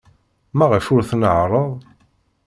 [0.57, 1.69] Maɣef ur tnehhṛeḍ?